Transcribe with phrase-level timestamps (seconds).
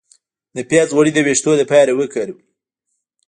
[0.55, 2.43] د پیاز غوړي د ویښتو لپاره وکاروئ